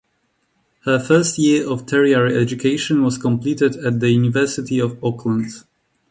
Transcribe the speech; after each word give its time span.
Her 0.85 0.97
first 0.99 1.37
year 1.37 1.69
of 1.69 1.85
tertiary 1.85 2.35
education 2.35 3.03
was 3.03 3.19
completed 3.19 3.75
at 3.75 3.99
the 3.99 4.09
University 4.09 4.79
of 4.79 4.97
Auckland. 5.03 5.51